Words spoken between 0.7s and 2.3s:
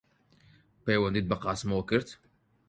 پەیوەندیت بە قاسمەوە کرد؟